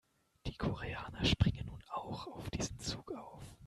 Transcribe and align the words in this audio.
Die 0.47 0.55
Koreaner 0.57 1.23
springen 1.25 1.67
nun 1.67 1.83
auch 1.91 2.25
auf 2.25 2.49
diesen 2.49 2.79
Zug 2.79 3.11
auf. 3.11 3.43